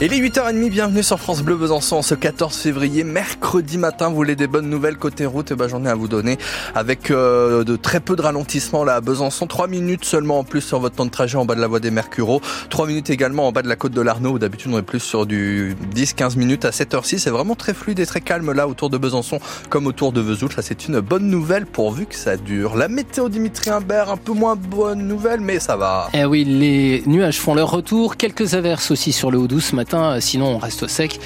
Et 0.00 0.06
les 0.06 0.20
8h30, 0.20 0.70
bienvenue 0.70 1.02
sur 1.02 1.18
France 1.18 1.42
Bleu 1.42 1.56
Besançon 1.56 2.02
ce 2.02 2.14
14 2.14 2.54
février, 2.56 3.02
mercredi 3.02 3.78
matin. 3.78 4.10
Vous 4.10 4.14
voulez 4.14 4.36
des 4.36 4.46
bonnes 4.46 4.70
nouvelles 4.70 4.96
côté 4.96 5.26
route? 5.26 5.50
Eh 5.50 5.56
ben 5.56 5.66
j'en 5.66 5.84
ai 5.84 5.88
à 5.88 5.96
vous 5.96 6.06
donner 6.06 6.38
avec 6.76 7.10
euh, 7.10 7.64
de 7.64 7.74
très 7.74 7.98
peu 7.98 8.14
de 8.14 8.22
ralentissement 8.22 8.84
là 8.84 8.94
à 8.94 9.00
Besançon. 9.00 9.48
3 9.48 9.66
minutes 9.66 10.04
seulement 10.04 10.38
en 10.38 10.44
plus 10.44 10.60
sur 10.60 10.78
votre 10.78 10.94
temps 10.94 11.04
de 11.04 11.10
trajet 11.10 11.36
en 11.36 11.44
bas 11.44 11.56
de 11.56 11.60
la 11.60 11.66
voie 11.66 11.80
des 11.80 11.90
Mercureaux. 11.90 12.40
3 12.70 12.86
minutes 12.86 13.10
également 13.10 13.48
en 13.48 13.50
bas 13.50 13.62
de 13.62 13.68
la 13.68 13.74
côte 13.74 13.90
de 13.90 14.00
l'Arnaud 14.00 14.34
où 14.34 14.38
d'habitude 14.38 14.70
on 14.72 14.78
est 14.78 14.82
plus 14.82 15.00
sur 15.00 15.26
du 15.26 15.74
10-15 15.96 16.38
minutes 16.38 16.64
à 16.64 16.70
7h6. 16.70 17.18
C'est 17.18 17.30
vraiment 17.30 17.56
très 17.56 17.74
fluide 17.74 17.98
et 17.98 18.06
très 18.06 18.20
calme 18.20 18.52
là 18.52 18.68
autour 18.68 18.90
de 18.90 18.98
Besançon 18.98 19.40
comme 19.68 19.88
autour 19.88 20.12
de 20.12 20.20
Vesoul. 20.20 20.52
Ça 20.52 20.62
c'est 20.62 20.86
une 20.86 21.00
bonne 21.00 21.26
nouvelle 21.26 21.66
pourvu 21.66 22.06
que 22.06 22.14
ça 22.14 22.36
dure. 22.36 22.76
La 22.76 22.86
météo 22.86 23.28
Dimitri 23.28 23.70
Imbert, 23.70 24.12
un 24.12 24.16
peu 24.16 24.30
moins 24.30 24.54
bonne 24.54 25.08
nouvelle 25.08 25.40
mais 25.40 25.58
ça 25.58 25.76
va. 25.76 26.08
Eh 26.14 26.24
oui, 26.24 26.44
les 26.44 27.02
nuages 27.06 27.40
font 27.40 27.54
leur 27.54 27.72
retour. 27.72 28.16
Quelques 28.16 28.54
averses 28.54 28.92
aussi 28.92 29.10
sur 29.10 29.32
le 29.32 29.38
Haut-Doux 29.38 29.58
ce 29.58 29.74
sinon 30.20 30.46
on 30.46 30.58
reste 30.58 30.82
au 30.82 30.88
sec. 30.88 31.20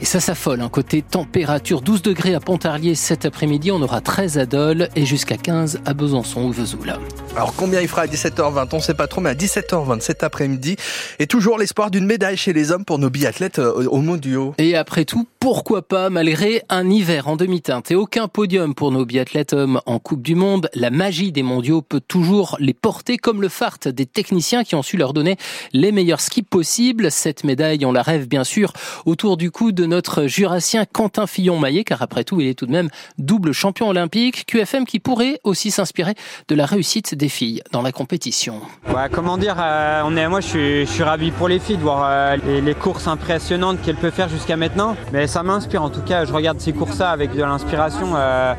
Et 0.00 0.04
ça 0.04 0.20
s'affole. 0.20 0.60
Un 0.60 0.68
côté 0.68 1.02
température, 1.02 1.80
12 1.80 2.02
degrés 2.02 2.34
à 2.34 2.40
Pontarlier 2.40 2.94
cet 2.94 3.24
après-midi. 3.24 3.70
On 3.70 3.80
aura 3.80 4.00
13 4.00 4.38
à 4.38 4.46
Dole 4.46 4.88
et 4.96 5.06
jusqu'à 5.06 5.36
15 5.36 5.80
à 5.86 5.94
Besançon 5.94 6.42
ou 6.42 6.52
Vesoul. 6.52 6.94
Alors 7.36 7.52
combien 7.56 7.80
il 7.80 7.88
fera 7.88 8.02
à 8.02 8.06
17h20 8.06 8.68
On 8.72 8.78
sait 8.78 8.94
pas 8.94 9.08
trop, 9.08 9.20
mais 9.20 9.30
à 9.30 9.34
17h20 9.34 9.98
cet 10.00 10.22
après-midi. 10.22 10.76
Et 11.18 11.26
toujours 11.26 11.58
l'espoir 11.58 11.90
d'une 11.90 12.06
médaille 12.06 12.36
chez 12.36 12.52
les 12.52 12.70
hommes 12.70 12.84
pour 12.84 13.00
nos 13.00 13.10
biathlètes 13.10 13.58
euh, 13.58 13.88
au 13.88 14.00
mondiaux. 14.02 14.54
Et 14.58 14.76
après 14.76 15.04
tout, 15.04 15.26
pourquoi 15.40 15.82
pas, 15.82 16.10
malgré 16.10 16.62
un 16.68 16.88
hiver 16.88 17.26
en 17.26 17.34
demi-teinte 17.34 17.90
et 17.90 17.96
aucun 17.96 18.28
podium 18.28 18.72
pour 18.74 18.92
nos 18.92 19.04
biathlètes 19.04 19.52
hommes 19.52 19.80
en 19.84 19.98
Coupe 19.98 20.22
du 20.22 20.36
Monde, 20.36 20.70
la 20.74 20.90
magie 20.90 21.32
des 21.32 21.42
mondiaux 21.42 21.82
peut 21.82 22.00
toujours 22.00 22.56
les 22.60 22.72
porter 22.72 23.16
comme 23.16 23.42
le 23.42 23.48
fart 23.48 23.80
des 23.84 24.06
techniciens 24.06 24.62
qui 24.62 24.76
ont 24.76 24.82
su 24.82 24.96
leur 24.96 25.12
donner 25.12 25.36
les 25.72 25.90
meilleurs 25.90 26.20
skis 26.20 26.44
possibles. 26.44 27.10
Cette 27.10 27.42
médaille, 27.42 27.84
on 27.84 27.90
la 27.90 28.02
rêve 28.02 28.28
bien 28.28 28.44
sûr 28.44 28.72
autour 29.06 29.36
du 29.36 29.50
cou 29.50 29.72
de 29.72 29.86
notre 29.86 30.28
jurassien 30.28 30.84
Quentin 30.84 31.26
Fillon-Maillet, 31.26 31.82
car 31.82 32.00
après 32.00 32.22
tout, 32.22 32.40
il 32.40 32.46
est 32.46 32.54
tout 32.54 32.66
de 32.66 32.72
même 32.72 32.90
double 33.18 33.52
champion 33.52 33.88
olympique. 33.88 34.46
QFM 34.46 34.86
qui 34.86 35.00
pourrait 35.00 35.40
aussi 35.42 35.72
s'inspirer 35.72 36.14
de 36.46 36.54
la 36.54 36.64
réussite 36.64 37.16
des 37.16 37.23
filles 37.28 37.62
dans 37.72 37.82
la 37.82 37.92
compétition. 37.92 38.60
Ouais, 38.88 39.08
comment 39.10 39.38
dire, 39.38 39.56
euh, 39.58 40.02
on 40.04 40.16
est, 40.16 40.28
moi 40.28 40.40
je 40.40 40.84
suis, 40.84 41.02
ravi 41.02 41.30
pour 41.30 41.48
les 41.48 41.58
filles 41.58 41.76
de 41.76 41.82
voir 41.82 42.06
euh, 42.08 42.36
les, 42.62 42.74
courses 42.74 43.08
impressionnantes 43.08 43.80
qu'elles 43.82 43.96
peuvent 43.96 44.12
faire 44.12 44.28
jusqu'à 44.28 44.56
maintenant. 44.56 44.96
Mais 45.12 45.26
ça 45.26 45.42
m'inspire 45.42 45.82
en 45.82 45.90
tout 45.90 46.02
cas, 46.02 46.24
je 46.24 46.32
regarde 46.32 46.60
ces 46.60 46.72
courses-là 46.72 47.10
avec 47.10 47.34
de 47.34 47.42
l'inspiration. 47.42 48.12
Euh, 48.14 48.54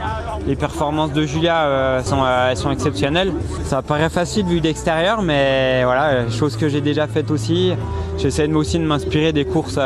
les 0.47 0.55
performances 0.55 1.13
de 1.13 1.25
Julia 1.25 2.01
sont, 2.03 2.23
elles 2.25 2.57
sont 2.57 2.71
exceptionnelles. 2.71 3.33
Ça 3.63 3.81
paraît 3.81 4.09
facile 4.09 4.45
vu 4.45 4.61
d'extérieur, 4.61 5.21
mais 5.21 5.83
voilà, 5.83 6.29
chose 6.29 6.57
que 6.57 6.69
j'ai 6.69 6.81
déjà 6.81 7.07
faite 7.07 7.31
aussi. 7.31 7.73
J'essaie 8.17 8.51
aussi 8.51 8.79
de 8.79 8.83
m'inspirer 8.83 9.33
des 9.33 9.45
courses 9.45 9.79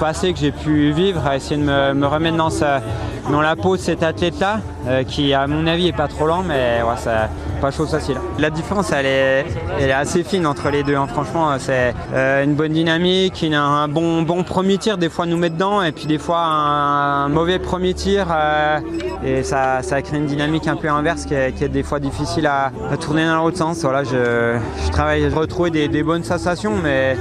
passées 0.00 0.32
que 0.32 0.38
j'ai 0.38 0.52
pu 0.52 0.92
vivre, 0.92 1.26
à 1.26 1.36
essayer 1.36 1.56
de 1.56 1.62
me, 1.62 2.06
remettre 2.06 2.36
dans, 2.36 2.50
dans, 3.30 3.40
la 3.40 3.56
peau 3.56 3.76
de 3.76 3.82
cet 3.82 4.02
athlète-là, 4.02 4.60
qui 5.06 5.34
à 5.34 5.46
mon 5.46 5.66
avis 5.66 5.88
est 5.88 5.96
pas 5.96 6.08
trop 6.08 6.26
lent, 6.26 6.42
mais 6.42 6.80
c'est 6.96 7.10
pas 7.62 7.70
chose 7.70 7.92
facile. 7.92 8.16
La 8.40 8.50
différence, 8.50 8.90
elle 8.90 9.06
est, 9.06 9.46
elle 9.78 9.88
est 9.88 9.92
assez 9.92 10.24
fine 10.24 10.48
entre 10.48 10.68
les 10.70 10.82
deux. 10.82 10.96
Hein. 10.96 11.06
Franchement, 11.06 11.56
c'est 11.60 11.94
euh, 12.12 12.42
une 12.42 12.54
bonne 12.54 12.72
dynamique, 12.72 13.46
un 13.52 13.86
bon, 13.86 14.22
bon 14.22 14.42
premier 14.42 14.78
tir, 14.78 14.98
des 14.98 15.08
fois 15.08 15.26
nous 15.26 15.36
met 15.36 15.48
dedans, 15.48 15.80
et 15.80 15.92
puis 15.92 16.06
des 16.06 16.18
fois 16.18 16.40
un, 16.40 17.28
mauvais 17.28 17.60
premier 17.60 17.94
tir, 17.94 18.26
euh, 18.32 18.80
et 19.24 19.44
ça, 19.44 19.80
ça 19.82 20.02
crée 20.02 20.16
une 20.16 20.26
dynamique 20.26 20.66
un 20.66 20.74
peu 20.74 20.88
inverse 20.88 21.24
qui 21.24 21.34
est, 21.34 21.52
qui 21.52 21.62
est 21.62 21.68
des 21.68 21.84
fois 21.84 22.00
difficile 22.00 22.48
à, 22.48 22.72
tourner 23.00 23.24
dans 23.26 23.44
l'autre 23.44 23.58
sens. 23.58 23.82
Voilà, 23.82 24.02
je, 24.02 24.58
je 24.84 24.90
travaille 24.90 25.24
à 25.24 25.30
retrouver 25.30 25.70
des, 25.70 25.86
des 25.86 26.02
bonnes 26.02 26.24
sensations, 26.24 26.74
mais 26.82 27.16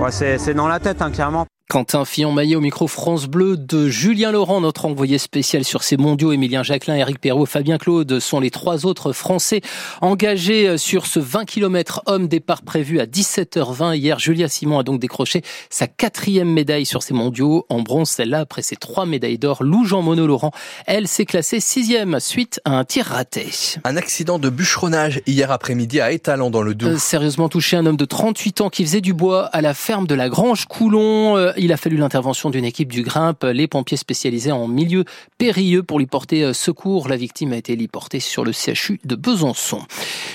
ouais, 0.00 0.10
c'est 0.10 0.54
dans 0.54 0.68
la 0.68 0.80
tête, 0.80 1.00
hein, 1.00 1.10
clairement. 1.10 1.46
Quentin 1.70 2.06
Fillon-Maillet 2.06 2.56
au 2.56 2.62
micro 2.62 2.86
France 2.86 3.26
Bleu 3.26 3.58
de 3.58 3.90
Julien 3.90 4.32
Laurent, 4.32 4.62
notre 4.62 4.86
envoyé 4.86 5.18
spécial 5.18 5.64
sur 5.64 5.82
ces 5.82 5.98
mondiaux. 5.98 6.32
Émilien 6.32 6.62
Jacquelin, 6.62 6.94
Eric 6.94 7.20
Perrault, 7.20 7.44
Fabien 7.44 7.76
Claude 7.76 8.20
sont 8.20 8.40
les 8.40 8.50
trois 8.50 8.86
autres 8.86 9.12
Français 9.12 9.60
engagés 10.00 10.78
sur 10.78 11.04
ce 11.04 11.20
20 11.20 11.44
km 11.44 12.00
homme 12.06 12.26
départ 12.26 12.62
prévu 12.62 13.00
à 13.00 13.04
17h20. 13.04 13.98
Hier, 13.98 14.18
Julia 14.18 14.48
Simon 14.48 14.78
a 14.78 14.82
donc 14.82 14.98
décroché 14.98 15.42
sa 15.68 15.86
quatrième 15.86 16.50
médaille 16.50 16.86
sur 16.86 17.02
ces 17.02 17.12
mondiaux 17.12 17.66
en 17.68 17.82
bronze. 17.82 18.08
Celle-là, 18.08 18.40
après 18.40 18.62
ses 18.62 18.76
trois 18.76 19.04
médailles 19.04 19.38
d'or, 19.38 19.62
Lou 19.62 19.84
Jean 19.84 20.00
Monod 20.00 20.26
Laurent, 20.26 20.52
elle 20.86 21.06
s'est 21.06 21.26
classée 21.26 21.60
sixième 21.60 22.18
suite 22.18 22.62
à 22.64 22.78
un 22.78 22.84
tir 22.84 23.04
raté. 23.04 23.46
Un 23.84 23.98
accident 23.98 24.38
de 24.38 24.48
bûcheronnage 24.48 25.20
hier 25.26 25.52
après-midi 25.52 26.00
à 26.00 26.12
Étalon 26.12 26.48
dans 26.48 26.62
le 26.62 26.74
Doubs. 26.74 26.88
Euh, 26.88 26.96
sérieusement 26.96 27.50
touché 27.50 27.76
un 27.76 27.84
homme 27.84 27.98
de 27.98 28.06
38 28.06 28.62
ans 28.62 28.70
qui 28.70 28.86
faisait 28.86 29.02
du 29.02 29.12
bois 29.12 29.44
à 29.48 29.60
la 29.60 29.74
ferme 29.74 30.06
de 30.06 30.14
la 30.14 30.30
Grange 30.30 30.64
Coulon. 30.64 31.36
Euh, 31.36 31.52
il 31.58 31.72
a 31.72 31.76
fallu 31.76 31.96
l'intervention 31.96 32.50
d'une 32.50 32.64
équipe 32.64 32.92
du 32.92 33.02
Grimpe, 33.02 33.44
les 33.44 33.66
pompiers 33.66 33.96
spécialisés 33.96 34.52
en 34.52 34.68
milieu 34.68 35.04
périlleux 35.38 35.82
pour 35.82 35.98
lui 35.98 36.06
porter 36.06 36.44
euh, 36.44 36.52
secours. 36.52 37.08
La 37.08 37.16
victime 37.16 37.52
a 37.52 37.56
été 37.56 37.72
héliportée 37.72 38.20
sur 38.20 38.44
le 38.44 38.52
CHU 38.52 39.00
de 39.04 39.16
Besançon. 39.16 39.80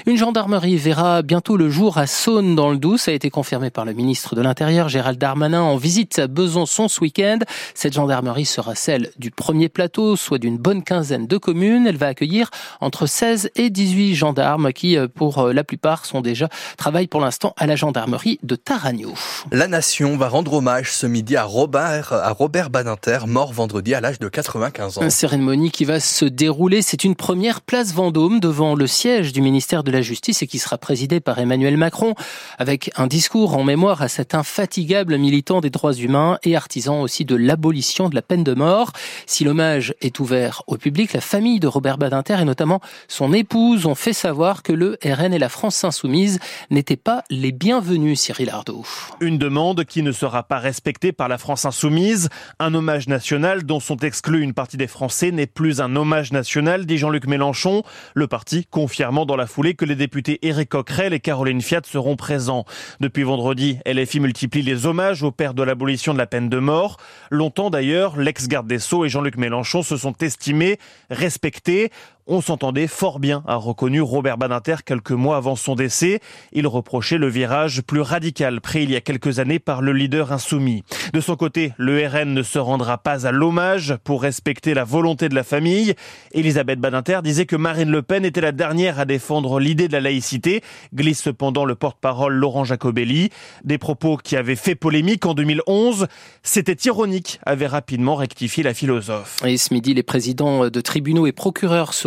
Une 0.05 0.17
gendarmerie 0.17 0.77
verra 0.77 1.21
bientôt 1.21 1.57
le 1.57 1.69
jour 1.69 1.97
à 1.97 2.07
Saône 2.07 2.55
dans 2.55 2.71
le 2.71 2.77
Doubs. 2.77 2.97
Ça 2.97 3.11
a 3.11 3.13
été 3.13 3.29
confirmé 3.29 3.69
par 3.69 3.85
le 3.85 3.93
ministre 3.93 4.35
de 4.35 4.41
l'Intérieur, 4.41 4.89
Gérald 4.89 5.17
Darmanin, 5.17 5.61
en 5.61 5.77
visite 5.77 6.19
à 6.19 6.27
Besançon 6.27 6.87
ce 6.87 7.01
week-end. 7.01 7.39
Cette 7.73 7.93
gendarmerie 7.93 8.45
sera 8.45 8.75
celle 8.75 9.11
du 9.17 9.31
premier 9.31 9.69
plateau, 9.69 10.15
soit 10.15 10.39
d'une 10.39 10.57
bonne 10.57 10.83
quinzaine 10.83 11.27
de 11.27 11.37
communes. 11.37 11.87
Elle 11.87 11.97
va 11.97 12.07
accueillir 12.07 12.49
entre 12.81 13.05
16 13.05 13.51
et 13.55 13.69
18 13.69 14.15
gendarmes 14.15 14.73
qui, 14.73 14.97
euh, 14.97 15.07
pour 15.07 15.39
euh, 15.39 15.53
la 15.53 15.63
plupart, 15.63 16.05
sont 16.05 16.21
déjà, 16.21 16.49
travaillent 16.77 17.07
pour 17.07 17.21
l'instant 17.21 17.53
à 17.57 17.67
la 17.67 17.75
gendarmerie 17.75 18.39
de 18.43 18.55
Taragno. 18.55 19.13
La 19.51 19.67
nation 19.67 20.17
va 20.17 20.27
rendre 20.27 20.53
hommage 20.53 20.91
ce 20.91 21.07
midi 21.13 21.37
à 21.37 21.43
Robert, 21.43 22.11
à 22.11 22.31
Robert 22.31 22.71
Badinter, 22.71 23.19
mort 23.27 23.53
vendredi 23.53 23.93
à 23.93 24.01
l'âge 24.01 24.17
de 24.17 24.27
95 24.27 24.97
ans. 24.97 25.01
Une 25.03 25.11
cérémonie 25.11 25.69
qui 25.69 25.85
va 25.85 25.99
se 25.99 26.25
dérouler, 26.25 26.81
c'est 26.81 27.03
une 27.03 27.13
première 27.13 27.61
place 27.61 27.93
Vendôme 27.93 28.39
devant 28.39 28.73
le 28.73 28.87
siège 28.87 29.31
du 29.31 29.41
ministère 29.41 29.83
de 29.83 29.91
la 29.91 30.01
Justice 30.01 30.41
et 30.41 30.47
qui 30.47 30.57
sera 30.57 30.79
présidée 30.79 31.19
par 31.19 31.37
Emmanuel 31.37 31.77
Macron 31.77 32.15
avec 32.57 32.89
un 32.95 33.05
discours 33.05 33.55
en 33.55 33.63
mémoire 33.63 34.01
à 34.01 34.07
cet 34.07 34.33
infatigable 34.33 35.19
militant 35.19 35.61
des 35.61 35.69
droits 35.69 35.93
humains 35.93 36.39
et 36.41 36.55
artisan 36.55 37.01
aussi 37.01 37.25
de 37.25 37.35
l'abolition 37.35 38.09
de 38.09 38.15
la 38.15 38.23
peine 38.23 38.43
de 38.43 38.55
mort. 38.55 38.91
Si 39.27 39.43
l'hommage 39.43 39.93
est 40.01 40.19
ouvert 40.19 40.63
au 40.65 40.77
public, 40.77 41.13
la 41.13 41.21
famille 41.21 41.59
de 41.59 41.67
Robert 41.67 41.99
Badinter 41.99 42.37
et 42.41 42.45
notamment 42.45 42.81
son 43.07 43.33
épouse 43.33 43.85
ont 43.85 43.93
fait 43.93 44.13
savoir 44.13 44.63
que 44.63 44.73
le 44.73 44.97
RN 45.05 45.31
et 45.31 45.39
la 45.39 45.49
France 45.49 45.83
insoumise 45.83 46.39
n'étaient 46.71 46.95
pas 46.95 47.23
les 47.29 47.51
bienvenus, 47.51 48.19
Cyril 48.19 48.49
Ardo. 48.49 48.83
Une 49.19 49.37
demande 49.37 49.85
qui 49.85 50.01
ne 50.01 50.11
sera 50.11 50.41
pas 50.41 50.57
respectée 50.57 51.02
par 51.11 51.27
la 51.27 51.37
France 51.37 51.65
insoumise. 51.65 52.29
Un 52.59 52.73
hommage 52.73 53.07
national 53.07 53.63
dont 53.63 53.79
sont 53.79 53.97
exclus 53.97 54.41
une 54.41 54.53
partie 54.53 54.77
des 54.77 54.87
Français 54.87 55.31
n'est 55.31 55.47
plus 55.47 55.81
un 55.81 55.95
hommage 55.95 56.31
national, 56.31 56.85
dit 56.85 56.97
Jean-Luc 56.97 57.27
Mélenchon. 57.27 57.83
Le 58.13 58.27
parti 58.27 58.65
confirmant 58.65 59.25
dans 59.25 59.35
la 59.35 59.47
foulée 59.47 59.73
que 59.73 59.85
les 59.85 59.95
députés 59.95 60.39
Éric 60.43 60.69
Coquerel 60.69 61.13
et 61.13 61.19
Caroline 61.19 61.61
Fiat 61.61 61.81
seront 61.85 62.15
présents. 62.15 62.65
Depuis 62.99 63.23
vendredi, 63.23 63.79
LFI 63.85 64.19
multiplie 64.19 64.61
les 64.61 64.85
hommages 64.85 65.23
au 65.23 65.31
père 65.31 65.53
de 65.53 65.63
l'abolition 65.63 66.13
de 66.13 66.17
la 66.17 66.27
peine 66.27 66.49
de 66.49 66.59
mort. 66.59 66.97
Longtemps 67.29 67.69
d'ailleurs, 67.69 68.17
l'ex-garde 68.17 68.67
des 68.67 68.79
Sceaux 68.79 69.05
et 69.05 69.09
Jean-Luc 69.09 69.37
Mélenchon 69.37 69.83
se 69.83 69.97
sont 69.97 70.15
estimés 70.21 70.77
respectés. 71.09 71.91
On 72.25 72.39
s'entendait 72.39 72.87
fort 72.87 73.19
bien, 73.19 73.43
a 73.47 73.57
reconnu 73.57 73.99
Robert 73.99 74.37
Badinter 74.37 74.77
quelques 74.85 75.11
mois 75.11 75.35
avant 75.35 75.57
son 75.57 75.75
décès. 75.75 76.21
Il 76.53 76.67
reprochait 76.67 77.17
le 77.17 77.27
virage 77.27 77.81
plus 77.81 77.99
radical 77.99 78.61
pris 78.61 78.83
il 78.83 78.91
y 78.91 78.95
a 78.95 79.01
quelques 79.01 79.39
années 79.39 79.59
par 79.59 79.81
le 79.81 79.91
leader 79.91 80.31
insoumis. 80.31 80.85
De 81.11 81.19
son 81.19 81.35
côté, 81.35 81.73
le 81.77 82.07
RN 82.07 82.33
ne 82.33 82.41
se 82.41 82.59
rendra 82.59 82.97
pas 82.97 83.27
à 83.27 83.33
l'hommage 83.33 83.97
pour 84.05 84.21
respecter 84.21 84.73
la 84.73 84.85
volonté 84.85 85.27
de 85.27 85.35
la 85.35 85.43
famille. 85.43 85.95
Elisabeth 86.31 86.79
Badinter 86.79 87.19
disait 87.25 87.45
que 87.45 87.57
Marine 87.57 87.91
Le 87.91 88.01
Pen 88.01 88.23
était 88.23 88.39
la 88.39 88.53
dernière 88.53 89.01
à 89.01 89.05
défendre 89.05 89.59
l'idée 89.59 89.89
de 89.89 89.93
la 89.93 89.99
laïcité, 89.99 90.61
glisse 90.95 91.21
cependant 91.21 91.65
le 91.65 91.75
porte-parole 91.75 92.35
Laurent 92.35 92.63
Jacobelli. 92.63 93.31
Des 93.65 93.77
propos 93.77 94.15
qui 94.15 94.37
avaient 94.37 94.55
fait 94.55 94.75
polémique 94.75 95.25
en 95.25 95.33
2011. 95.33 96.07
C'était 96.41 96.77
ironique, 96.87 97.41
avait 97.45 97.67
rapidement 97.67 98.15
rectifié 98.15 98.63
la 98.63 98.73
philosophe. 98.73 99.39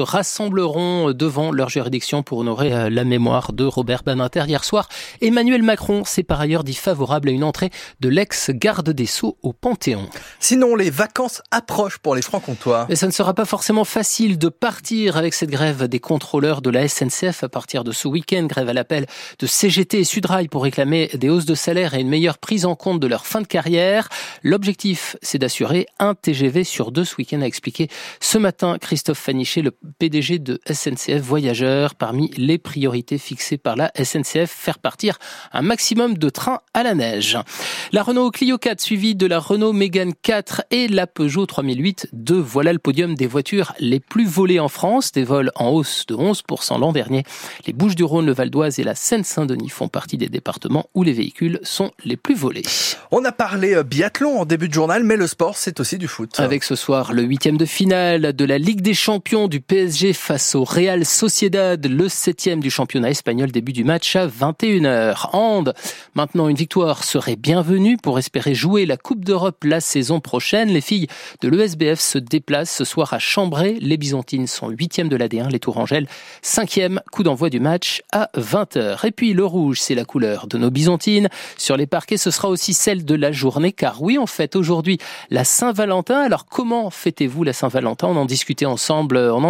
Rassembleront 0.06 1.12
devant 1.12 1.50
leur 1.50 1.68
juridiction 1.68 2.22
pour 2.22 2.38
honorer 2.38 2.72
euh, 2.72 2.88
la 2.88 3.04
mémoire 3.04 3.52
de 3.52 3.64
Robert 3.64 4.02
Badinter. 4.04 4.44
Hier 4.46 4.64
soir, 4.64 4.88
Emmanuel 5.20 5.62
Macron 5.62 6.04
s'est 6.04 6.22
par 6.22 6.40
ailleurs 6.40 6.64
dit 6.64 6.74
favorable 6.74 7.28
à 7.28 7.32
une 7.32 7.44
entrée 7.44 7.70
de 8.00 8.08
l'ex-garde 8.08 8.90
des 8.90 9.06
Sceaux 9.06 9.36
au 9.42 9.52
Panthéon. 9.52 10.08
Sinon, 10.40 10.74
les 10.76 10.90
vacances 10.90 11.42
approchent 11.50 11.98
pour 11.98 12.14
les 12.14 12.22
Francs-Comtois. 12.22 12.86
Mais 12.88 12.96
ça 12.96 13.06
ne 13.06 13.12
sera 13.12 13.34
pas 13.34 13.44
forcément 13.44 13.84
facile 13.84 14.38
de 14.38 14.48
partir 14.48 15.16
avec 15.16 15.34
cette 15.34 15.50
grève 15.50 15.88
des 15.88 16.00
contrôleurs 16.00 16.62
de 16.62 16.70
la 16.70 16.88
SNCF 16.88 17.42
à 17.42 17.48
partir 17.48 17.84
de 17.84 17.92
ce 17.92 18.08
week-end. 18.08 18.46
Grève 18.46 18.68
à 18.68 18.72
l'appel 18.72 19.06
de 19.38 19.46
CGT 19.46 20.00
et 20.00 20.04
Sudrail 20.04 20.48
pour 20.48 20.62
réclamer 20.62 21.10
des 21.14 21.28
hausses 21.28 21.46
de 21.46 21.54
salaire 21.54 21.94
et 21.94 22.00
une 22.00 22.08
meilleure 22.08 22.38
prise 22.38 22.64
en 22.64 22.76
compte 22.76 23.00
de 23.00 23.06
leur 23.06 23.26
fin 23.26 23.40
de 23.40 23.46
carrière. 23.46 24.08
L'objectif, 24.42 25.16
c'est 25.22 25.38
d'assurer 25.38 25.86
un 25.98 26.14
TGV 26.14 26.64
sur 26.64 26.92
deux 26.92 27.04
ce 27.04 27.16
week-end, 27.16 27.42
a 27.42 27.46
expliqué 27.46 27.88
ce 28.20 28.38
matin 28.38 28.78
Christophe 28.78 29.18
Fanichet, 29.18 29.62
le 29.62 29.72
PDG 29.98 30.38
de 30.38 30.60
SNCF 30.70 31.20
Voyageurs. 31.20 31.94
Parmi 31.94 32.30
les 32.36 32.58
priorités 32.58 33.18
fixées 33.18 33.56
par 33.56 33.76
la 33.76 33.90
SNCF, 33.96 34.50
faire 34.50 34.78
partir 34.78 35.18
un 35.52 35.62
maximum 35.62 36.18
de 36.18 36.28
trains 36.28 36.60
à 36.74 36.82
la 36.82 36.94
neige. 36.94 37.38
La 37.92 38.02
Renault 38.02 38.30
Clio 38.30 38.58
4 38.58 38.80
suivie 38.80 39.14
de 39.14 39.26
la 39.26 39.38
Renault 39.38 39.72
Mégane 39.72 40.12
4 40.14 40.64
et 40.70 40.88
la 40.88 41.06
Peugeot 41.06 41.46
3008 41.46 42.08
2. 42.12 42.36
Voilà 42.36 42.72
le 42.72 42.78
podium 42.78 43.14
des 43.14 43.26
voitures 43.26 43.72
les 43.78 44.00
plus 44.00 44.26
volées 44.26 44.60
en 44.60 44.68
France, 44.68 45.12
des 45.12 45.24
vols 45.24 45.50
en 45.54 45.70
hausse 45.70 46.04
de 46.06 46.14
11% 46.14 46.78
l'an 46.78 46.92
dernier. 46.92 47.22
Les 47.66 47.72
Bouches-du-Rhône, 47.72 48.26
le 48.26 48.32
Val 48.32 48.50
d'Oise 48.50 48.78
et 48.78 48.84
la 48.84 48.94
Seine-Saint-Denis 48.94 49.70
font 49.70 49.88
partie 49.88 50.18
des 50.18 50.28
départements 50.28 50.86
où 50.94 51.02
les 51.02 51.12
véhicules 51.12 51.58
sont 51.62 51.90
les 52.04 52.16
plus 52.16 52.34
volés. 52.34 52.62
On 53.10 53.24
a 53.24 53.32
parlé 53.32 53.74
euh, 53.74 53.82
biathlon 53.82 54.40
en 54.40 54.44
début 54.44 54.68
de 54.68 54.74
journal, 54.74 55.04
mais 55.04 55.16
le 55.16 55.26
sport, 55.26 55.56
c'est 55.56 55.80
aussi 55.80 55.96
du 55.96 56.08
foot. 56.08 56.38
Avec 56.38 56.64
ce 56.64 56.74
soir 56.74 57.12
le 57.12 57.22
huitième 57.22 57.56
de 57.56 57.64
finale 57.64 58.34
de 58.34 58.44
la 58.44 58.58
Ligue 58.58 58.82
des 58.82 58.94
Champions 58.94 59.48
du 59.48 59.60
PSG 59.60 59.85
face 59.86 60.56
au 60.56 60.64
Real 60.64 61.04
Sociedad, 61.04 61.86
le 61.86 62.08
septième 62.08 62.58
du 62.58 62.70
championnat 62.70 63.10
espagnol, 63.10 63.52
début 63.52 63.72
du 63.72 63.84
match 63.84 64.16
à 64.16 64.26
21h. 64.26 65.28
Hand, 65.32 65.74
maintenant 66.14 66.48
une 66.48 66.56
victoire 66.56 67.04
serait 67.04 67.36
bienvenue 67.36 67.96
pour 67.96 68.18
espérer 68.18 68.52
jouer 68.52 68.84
la 68.84 68.96
Coupe 68.96 69.24
d'Europe 69.24 69.62
la 69.62 69.80
saison 69.80 70.18
prochaine. 70.18 70.70
Les 70.70 70.80
filles 70.80 71.06
de 71.40 71.48
l'ESBF 71.48 72.00
se 72.00 72.18
déplacent 72.18 72.74
ce 72.74 72.84
soir 72.84 73.12
à 73.12 73.20
Chambray. 73.20 73.78
Les 73.80 73.96
Byzantines 73.96 74.48
sont 74.48 74.70
huitièmes 74.70 75.08
de 75.08 75.16
l'AD1, 75.16 75.50
les 75.50 75.60
Tourangelles 75.60 76.08
cinquième. 76.42 77.00
Coup 77.12 77.22
d'envoi 77.22 77.48
du 77.48 77.60
match 77.60 78.02
à 78.10 78.28
20h. 78.36 79.06
Et 79.06 79.12
puis 79.12 79.34
le 79.34 79.44
rouge, 79.44 79.80
c'est 79.80 79.94
la 79.94 80.04
couleur 80.04 80.48
de 80.48 80.58
nos 80.58 80.70
Byzantines. 80.70 81.28
Sur 81.58 81.76
les 81.76 81.86
parquets, 81.86 82.16
ce 82.16 82.32
sera 82.32 82.48
aussi 82.48 82.74
celle 82.74 83.04
de 83.04 83.14
la 83.14 83.30
journée, 83.30 83.70
car 83.70 84.02
oui, 84.02 84.18
on 84.18 84.26
fête 84.26 84.56
aujourd'hui 84.56 84.98
la 85.30 85.44
Saint-Valentin. 85.44 86.18
Alors 86.18 86.46
comment 86.46 86.90
fêtez-vous 86.90 87.44
la 87.44 87.52
Saint-Valentin? 87.52 88.08
On 88.08 88.16
en 88.16 88.26
discutait 88.26 88.66
ensemble, 88.66 89.16
en 89.16 89.44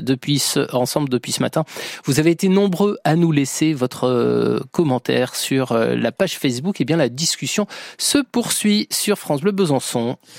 depuis 0.00 0.42
ensemble 0.72 1.08
depuis 1.08 1.32
ce 1.32 1.40
matin. 1.40 1.64
Vous 2.04 2.18
avez 2.18 2.30
été 2.30 2.48
nombreux 2.48 2.98
à 3.04 3.16
nous 3.16 3.32
laisser 3.32 3.72
votre 3.72 4.04
euh, 4.04 4.60
commentaire 4.72 5.34
sur 5.34 5.72
euh, 5.72 5.94
la 5.94 6.12
page 6.12 6.38
Facebook. 6.38 6.80
Et 6.80 6.82
eh 6.82 6.84
bien 6.84 6.96
la 6.96 7.08
discussion 7.08 7.66
se 7.98 8.18
poursuit 8.18 8.86
sur 8.90 9.18
France 9.18 9.40
Bleu 9.40 9.52
Besançon. 9.52 10.16